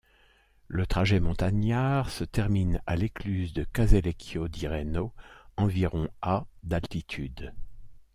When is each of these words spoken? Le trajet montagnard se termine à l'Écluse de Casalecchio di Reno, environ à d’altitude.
Le 0.67 0.87
trajet 0.87 1.19
montagnard 1.19 2.09
se 2.09 2.23
termine 2.23 2.81
à 2.87 2.95
l'Écluse 2.95 3.53
de 3.53 3.65
Casalecchio 3.65 4.47
di 4.47 4.67
Reno, 4.67 5.13
environ 5.57 6.09
à 6.23 6.47
d’altitude. 6.63 7.53